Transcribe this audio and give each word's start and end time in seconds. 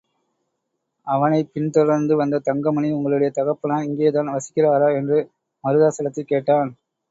அவனைப் 1.07 1.49
பின்தொடர்ந்து 1.53 2.15
வந்த 2.15 2.39
தங்கமணி, 2.39 2.91
உங்களுடைய 2.91 3.31
தகப்பனார் 3.31 3.83
இங்கேதான் 3.83 4.27
வசிக்கிறாரா? 4.27 4.95
என்று 4.95 5.19
மருதாசலத்தைக் 5.63 6.31
கேட்டான். 6.33 6.71